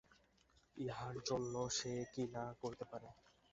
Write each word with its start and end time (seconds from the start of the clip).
ইহার 0.77 1.15
জন্য 1.27 1.53
সে 1.77 1.93
কি 2.13 2.23
না 2.35 2.45
করিতে 2.61 2.85
পারে! 2.91 3.07